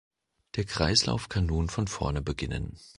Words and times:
Der 0.55 0.63
Kreislauf 0.63 1.29
kann 1.29 1.45
nun 1.45 1.69
von 1.69 1.87
vorne 1.87 2.23
beginnen. 2.23 2.75